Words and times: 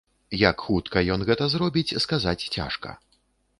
Як 0.43 0.63
хутка 0.69 1.03
ён 1.17 1.27
гэта 1.29 1.49
зробіць, 1.55 1.97
сказаць 2.07 2.47
цяжка. 2.59 2.99